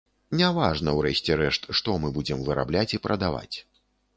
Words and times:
Не 0.37 0.47
важна 0.55 0.89
ў 0.93 0.99
рэшце 1.07 1.37
рэшт 1.41 1.69
што 1.81 1.97
мы 2.07 2.11
будзем 2.17 2.41
вырабляць 2.49 2.89
і 2.99 3.03
прадаваць. 3.05 3.57